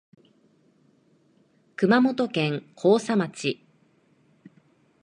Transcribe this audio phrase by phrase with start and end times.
[1.75, 3.59] 熊本県甲佐町